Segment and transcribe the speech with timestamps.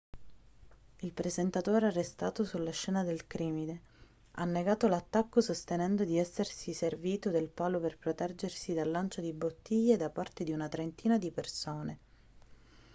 [1.01, 3.81] il presentatore arrestato sulla scena del crimine
[4.31, 9.97] ha negato l'attacco sostenendo di essersi servito del palo per proteggersi dal lancio di bottiglie
[9.97, 11.97] da parte di una trentina di persone